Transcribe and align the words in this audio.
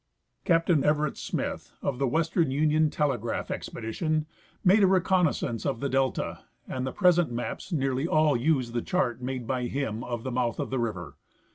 People 0.45 0.55
of 0.61 0.65
the 0.65 0.73
Yukon. 0.77 0.81
183 0.81 1.31
Captain 1.31 1.39
Everett 1.43 1.61
Smith, 1.61 1.73
of 1.83 1.99
the 1.99 2.07
Western 2.07 2.49
Union 2.49 2.89
Telegraj)h 2.89 3.47
expe 3.49 3.85
dition, 3.85 4.25
ma^e 4.65 4.81
a 4.81 4.87
reconnaissance 4.87 5.63
of 5.63 5.79
the 5.79 5.89
delta, 5.89 6.39
and 6.67 6.87
the 6.87 6.91
present 6.91 7.31
maps 7.31 7.71
nearly 7.71 8.07
all 8.07 8.35
use 8.35 8.71
the 8.71 8.81
chart 8.81 9.21
made 9.21 9.45
by 9.45 9.67
him 9.67 10.03
of 10.03 10.23
the 10.23 10.31
mouth 10.31 10.57
of 10.59 10.71
the 10.71 10.79
river. 10.79 11.17